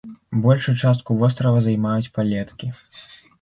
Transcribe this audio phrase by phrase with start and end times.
[0.45, 2.73] Большую частку вострава займаюць палеткі.